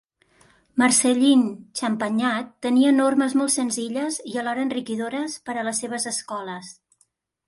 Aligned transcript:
Marcellín 0.81 1.41
Champagnat 1.79 2.49
tenia 2.67 2.93
normes 2.95 3.35
molt 3.41 3.55
senzilles 3.57 4.17
i 4.31 4.39
alhora 4.45 4.65
enriquidores 4.69 5.37
per 5.51 5.55
a 5.57 5.67
les 5.69 5.83
seves 5.85 6.09
escoles. 6.13 6.73